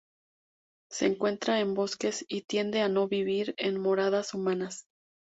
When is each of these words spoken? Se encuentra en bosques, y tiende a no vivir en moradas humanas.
Se 0.89 1.05
encuentra 1.05 1.59
en 1.59 1.75
bosques, 1.75 2.25
y 2.27 2.41
tiende 2.41 2.81
a 2.81 2.89
no 2.89 3.07
vivir 3.07 3.53
en 3.57 3.79
moradas 3.79 4.33
humanas. 4.33 4.87